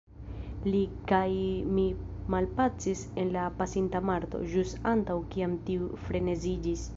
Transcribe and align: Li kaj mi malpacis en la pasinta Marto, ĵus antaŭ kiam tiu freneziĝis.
Li 0.67 0.79
kaj 1.11 1.27
mi 1.73 1.83
malpacis 2.35 3.03
en 3.25 3.29
la 3.35 3.43
pasinta 3.61 4.01
Marto, 4.13 4.41
ĵus 4.55 4.73
antaŭ 4.95 5.19
kiam 5.37 5.55
tiu 5.69 5.93
freneziĝis. 6.09 6.89